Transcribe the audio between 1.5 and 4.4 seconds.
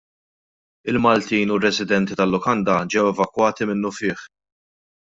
u r-residenti tal-lukanda ġew evakwati minnufih.